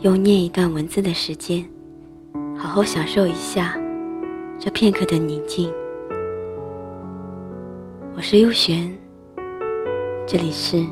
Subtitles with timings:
[0.00, 1.68] 用念一段文字的时间，
[2.56, 3.76] 好好享受一下
[4.56, 5.72] 这片刻的宁静。
[8.14, 8.96] 我是优璇，
[10.24, 10.86] 这里是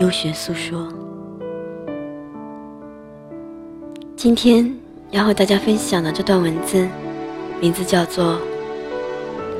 [0.00, 0.88] 优璇诉说。
[4.16, 4.76] 今天
[5.12, 6.88] 要和大家分享的这段文字，
[7.60, 8.34] 名字叫做《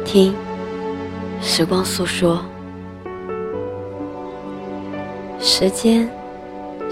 [0.05, 0.35] 听
[1.41, 2.45] 时光诉说》，
[5.41, 6.11] 时间。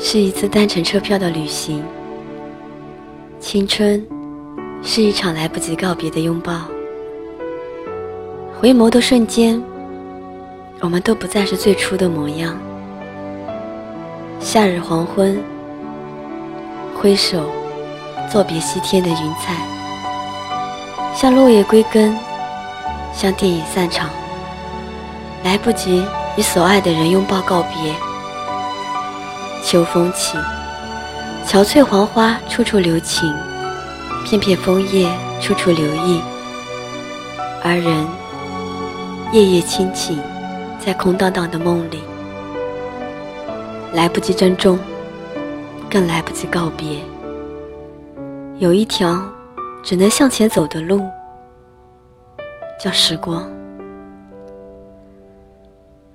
[0.07, 1.83] 是一次单程车票的旅行，
[3.41, 4.07] 青春
[4.83, 6.61] 是一场来不及告别的拥抱。
[8.61, 9.61] 回眸的瞬间，
[10.81, 12.55] 我们都不再是最初的模样。
[14.41, 15.43] 夏日黄昏，
[16.95, 17.49] 挥手
[18.31, 19.57] 作别西天的云彩，
[21.15, 22.15] 像落叶归根，
[23.15, 24.11] 像电影散场，
[25.43, 26.05] 来不及
[26.37, 28.04] 与所爱的人拥抱告别。
[29.65, 30.37] 秋风起，
[31.47, 33.35] 憔悴黄花处处留情，
[34.23, 35.09] 片片枫叶
[35.41, 36.21] 处处留意。
[37.63, 38.07] 而人
[39.33, 40.21] 夜夜清醒，
[40.79, 42.03] 在空荡荡的梦里，
[43.95, 44.79] 来不及珍重，
[45.91, 46.99] 更来不及告别。
[48.59, 49.27] 有一条
[49.83, 51.09] 只能向前走的路，
[52.79, 53.51] 叫时光。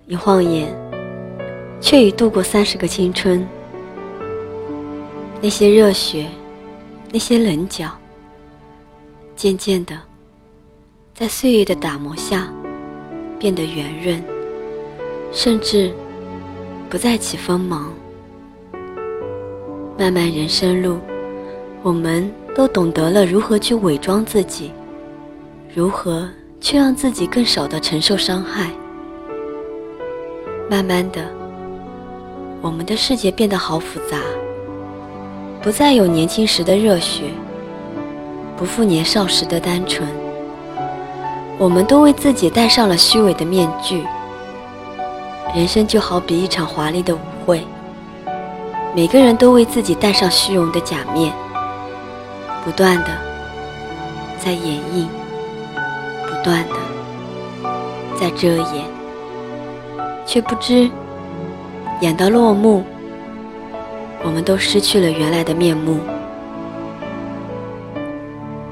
[0.05, 0.88] 一晃眼。
[1.81, 3.47] 却已度过三十个青春，
[5.41, 6.27] 那些热血，
[7.11, 7.89] 那些棱角，
[9.35, 9.97] 渐渐的，
[11.13, 12.51] 在岁月的打磨下，
[13.39, 14.21] 变得圆润，
[15.31, 15.91] 甚至
[16.89, 17.91] 不再起锋芒。
[19.97, 20.99] 漫漫人生路，
[21.81, 24.71] 我们都懂得了如何去伪装自己，
[25.73, 28.69] 如何去让自己更少的承受伤害。
[30.69, 31.38] 慢慢的。
[32.61, 34.17] 我们的世界变得好复杂，
[35.61, 37.23] 不再有年轻时的热血，
[38.57, 40.05] 不复年少时的单纯。
[41.57, 44.03] 我们都为自己戴上了虚伪的面具。
[45.55, 47.65] 人生就好比一场华丽的舞会，
[48.93, 51.33] 每个人都为自己戴上虚荣的假面，
[52.65, 53.09] 不断的
[54.37, 55.07] 在演绎，
[56.27, 56.75] 不断的
[58.19, 58.83] 在遮掩，
[60.25, 60.89] 却不知。
[62.01, 62.81] 演到落幕，
[64.23, 65.99] 我们都失去了原来的面目。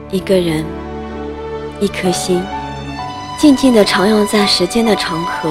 [0.09, 0.63] 一个人，
[1.81, 2.41] 一颗心，
[3.37, 5.49] 静静地徜徉在时间的长河。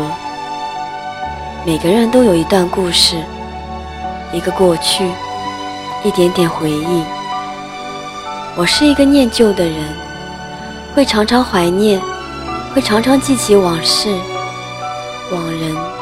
[1.67, 3.17] 每个人都有一段故事，
[4.33, 5.11] 一个过去，
[6.03, 7.05] 一点点回忆。
[8.57, 9.75] 我是一个念旧的人，
[10.95, 12.01] 会常常怀念，
[12.75, 14.09] 会常常记起往事、
[15.31, 15.96] 往人。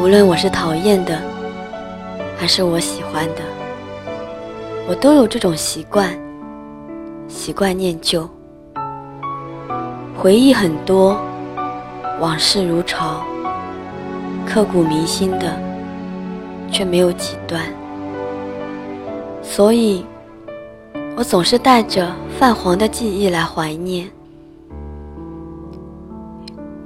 [0.00, 1.20] 无论我是讨厌的，
[2.36, 3.42] 还是我喜欢的，
[4.88, 6.16] 我都有这种习惯，
[7.26, 8.28] 习惯念旧。
[10.16, 11.20] 回忆很多，
[12.20, 13.24] 往事如潮，
[14.46, 15.52] 刻骨铭心的
[16.70, 17.60] 却没有几段，
[19.42, 20.06] 所以，
[21.16, 24.08] 我总是带着泛黄的记忆来怀念。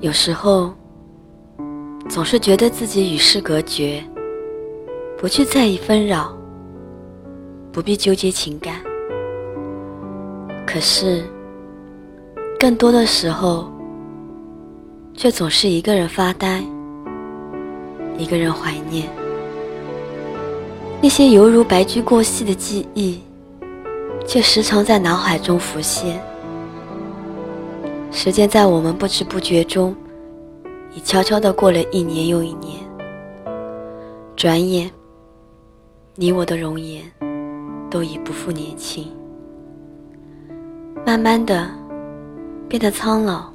[0.01, 0.72] 有时候。
[2.09, 4.03] 总是觉得自己与世隔绝，
[5.17, 6.37] 不去在意纷扰，
[7.73, 8.75] 不必纠结情感。
[10.67, 11.25] 可是，
[12.59, 13.71] 更多的时候，
[15.15, 16.63] 却总是一个人发呆，
[18.19, 19.09] 一个人怀念
[21.01, 23.21] 那些犹如白驹过隙的记忆，
[24.27, 26.22] 却时常在脑海中浮现。
[28.10, 29.97] 时间在我们不知不觉中。
[30.94, 32.78] 已悄悄地过了一年又一年，
[34.36, 34.91] 转眼，
[36.16, 37.03] 你我的容颜
[37.91, 39.10] 都已不复年轻，
[41.06, 41.71] 慢慢的
[42.68, 43.50] 变得苍老，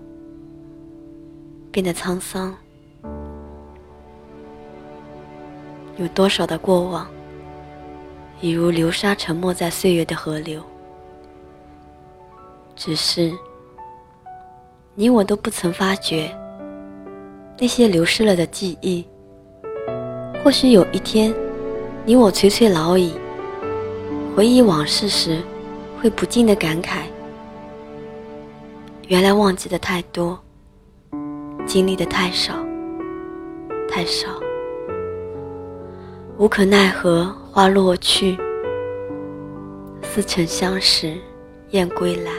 [1.71, 2.55] 变得沧桑。
[5.97, 7.07] 有多少的过往，
[8.41, 10.59] 已如流沙沉没在岁月的河流，
[12.75, 13.31] 只是
[14.95, 16.35] 你我都不曾发觉。
[17.59, 19.03] 那些流失了的记忆，
[20.43, 21.33] 或许有一天
[22.05, 23.13] 你我垂垂老矣。
[24.35, 25.41] 回忆往事时，
[25.99, 26.99] 会不禁的感慨：
[29.07, 30.39] 原来忘记的太多，
[31.65, 32.53] 经历的太少，
[33.89, 34.27] 太少。
[36.37, 38.37] 无可奈何花落去，
[40.03, 41.15] 似曾相识
[41.71, 42.31] 燕归来。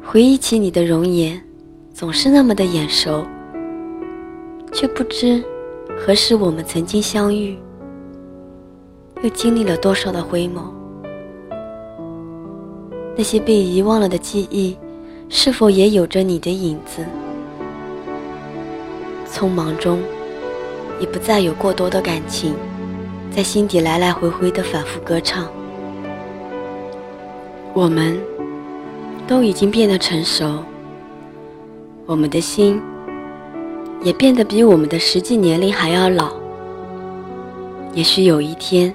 [0.00, 1.42] 回忆起你的容颜，
[1.92, 3.26] 总是那么的眼熟，
[4.80, 5.42] 却不知
[5.98, 7.58] 何时我们曾经相遇。
[9.24, 10.70] 又经历了多少的回眸？
[13.16, 14.78] 那些被遗忘了的记忆，
[15.28, 17.04] 是否也有着你的影子？
[19.28, 19.98] 匆忙中，
[21.00, 22.54] 已不再有过多的感情，
[23.32, 25.48] 在心底来来回回的反复歌唱。
[27.74, 28.16] 我们
[29.26, 30.62] 都已经变得成熟，
[32.06, 32.80] 我们的心
[34.02, 36.32] 也变得比我们的实际年龄还要老。
[37.94, 38.94] 也许有一天。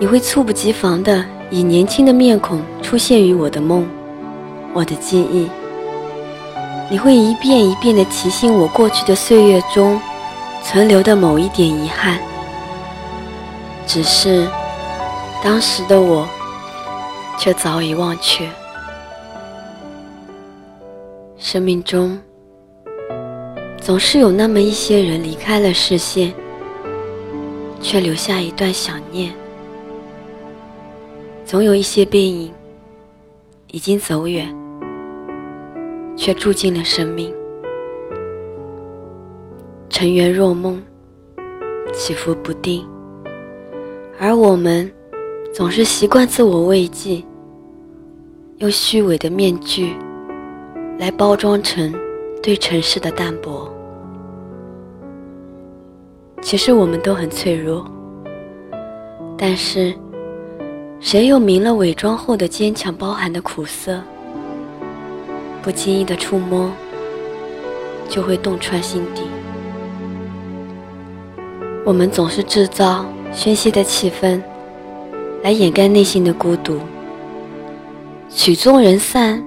[0.00, 3.86] 你会猝不及防地以年轻的面孔出现于我的梦，
[4.72, 5.48] 我的记忆。
[6.90, 10.00] 你会一遍一遍地提醒我过去的岁月中
[10.64, 12.18] 存留的某一点遗憾。
[13.86, 14.48] 只是
[15.44, 16.28] 当时的我
[17.38, 18.48] 却早已忘却。
[21.38, 22.20] 生命中
[23.84, 26.32] 总是有那么一些人离开了视线，
[27.82, 29.30] 却留下一段想念。
[31.44, 32.50] 总有一些背影
[33.72, 34.48] 已经走远，
[36.16, 37.30] 却住进了生命。
[39.90, 40.82] 尘缘若梦，
[41.92, 42.88] 起伏不定，
[44.18, 44.90] 而我们
[45.52, 47.22] 总是习惯自我慰藉，
[48.60, 49.94] 用虚伪的面具
[50.98, 51.94] 来包装成
[52.42, 53.73] 对尘世的淡薄。
[56.44, 57.84] 其实我们都很脆弱，
[59.36, 59.94] 但是。
[61.00, 64.00] 谁又明了伪装后的坚强包含的苦涩？
[65.60, 66.70] 不经意的触摸，
[68.08, 69.22] 就会洞穿心底。
[71.84, 74.40] 我们总是制造宣泄的气氛，
[75.42, 76.78] 来掩盖内心的孤独。
[78.30, 79.44] 曲终人散，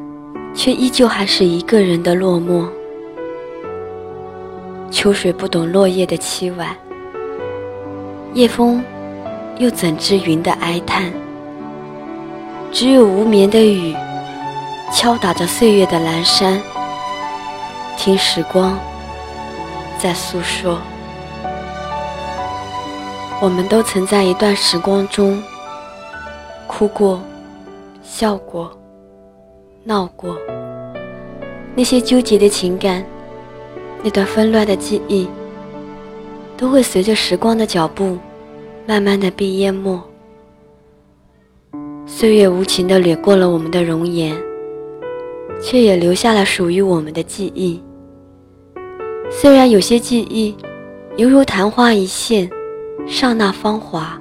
[0.53, 2.67] 却依旧还是一个人的落寞。
[4.91, 6.75] 秋水不懂落叶的凄婉，
[8.33, 8.83] 夜风
[9.57, 11.11] 又怎知云的哀叹？
[12.71, 13.95] 只有无眠的雨，
[14.93, 16.61] 敲打着岁月的阑珊。
[17.97, 18.77] 听时光
[19.97, 20.77] 在诉说，
[23.41, 25.41] 我们都曾在一段时光中
[26.67, 27.19] 哭过、
[28.03, 28.71] 笑过、
[29.83, 30.37] 闹过。
[31.73, 33.03] 那些纠结的情感，
[34.03, 35.27] 那段纷乱的记忆，
[36.57, 38.17] 都会随着时光的脚步，
[38.87, 40.01] 慢慢的被淹没。
[42.07, 44.35] 岁月无情的掠过了我们的容颜，
[45.61, 47.79] 却也留下了属于我们的记忆。
[49.29, 50.55] 虽然有些记忆
[51.17, 52.49] 犹如昙花一现，
[53.05, 54.19] 刹那芳华，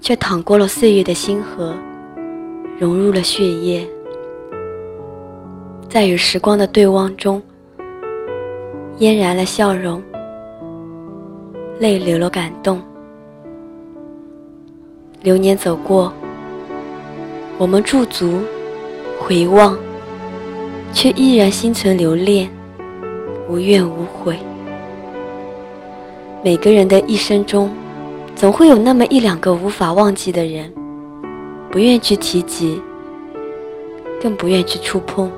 [0.00, 1.74] 却淌过了岁月的星河，
[2.78, 3.88] 融入了血液，
[5.88, 7.40] 在与时光的对望中，
[8.98, 10.02] 嫣然了笑容，
[11.80, 12.78] 泪流了感动。
[15.22, 16.12] 流年走过，
[17.56, 18.38] 我们驻足
[19.18, 19.78] 回望，
[20.92, 22.50] 却依然心存留恋，
[23.48, 24.36] 无怨无悔。
[26.44, 27.70] 每个人的一生中，
[28.36, 30.70] 总会有那么一两个无法忘记的人，
[31.70, 32.78] 不愿去提及，
[34.20, 35.30] 更不愿去触碰，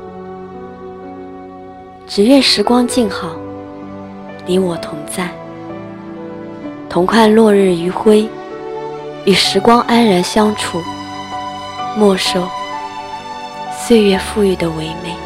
[2.08, 3.36] 只愿时光静好，
[4.44, 5.32] 你我同在，
[6.92, 8.28] 同看落日余晖。
[9.24, 10.82] 与时光安然相处，
[11.96, 12.46] 默受
[13.70, 15.16] 岁月赋予的唯美。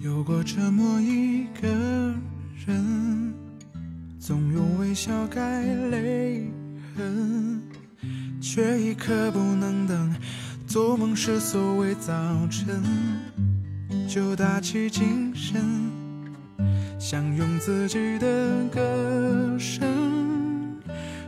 [0.00, 1.68] 有过这么一个
[2.66, 3.34] 人，
[4.18, 6.50] 总用微笑盖泪
[6.96, 7.62] 痕，
[8.40, 9.75] 却一刻不能。
[10.76, 12.12] 做梦时所谓早
[12.50, 12.82] 晨，
[14.06, 15.58] 就打起精神，
[16.98, 18.26] 想用自己的
[18.70, 20.78] 歌声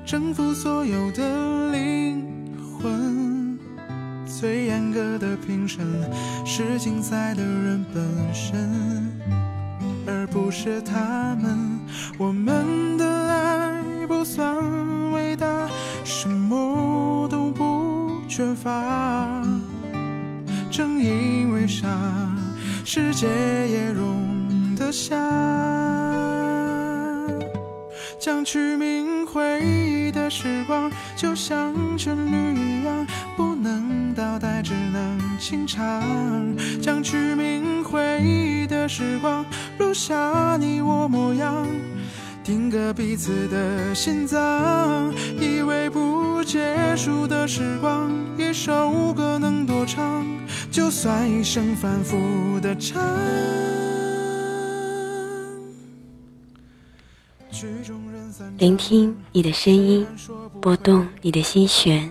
[0.04, 3.58] 征服所有的灵魂。
[4.26, 5.80] 最严格的评审
[6.44, 9.10] 是精彩的人本身，
[10.06, 11.80] 而不是他们。
[12.18, 15.70] 我们的爱不算伟大，
[16.04, 17.88] 什么都不。
[18.28, 19.37] 缺乏。
[20.78, 21.88] 正因为傻，
[22.84, 23.26] 世界
[23.68, 25.16] 也容得下。
[28.16, 33.04] 将去铭回忆的时光，就像旋律一样，
[33.36, 36.00] 不能倒带，只能清唱。
[36.80, 39.44] 将去铭回忆的时光，
[39.80, 41.66] 录下你我模样，
[42.48, 45.12] 定格彼此的心脏。
[45.38, 50.24] 以为不结束的时光，一首歌能多长？
[50.70, 53.04] 就算一生反复的唱。
[58.56, 60.06] 聆听你的声音，
[60.58, 62.10] 拨动你的心弦，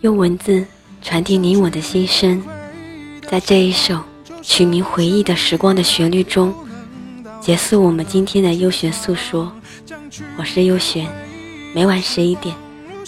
[0.00, 0.66] 用文字
[1.00, 2.42] 传递你我的心声。
[3.28, 4.00] 在这一首
[4.42, 6.52] 取名《回忆的时光》的旋律中，
[7.44, 9.52] 结束我们今天的优璇诉说。
[10.38, 11.06] 我是优璇，
[11.74, 12.56] 每晚十一点，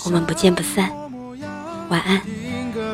[0.04, 0.92] 我们不见不散。
[1.88, 2.20] 晚安。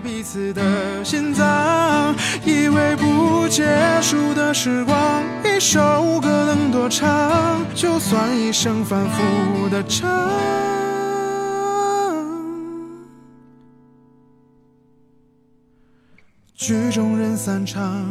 [0.04, 3.64] 彼此的心脏，以为不结
[4.00, 7.60] 束的时光，一首歌能多长？
[7.74, 10.08] 就算一生反复的唱，
[16.54, 18.06] 曲终人散场，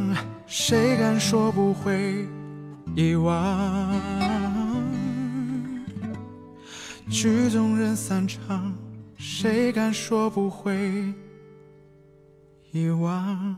[0.47, 2.27] 谁敢说不会
[2.93, 4.01] 遗忘？
[7.09, 8.73] 曲终人散场，
[9.17, 11.13] 谁敢说不会？
[12.71, 13.57] 遗忘。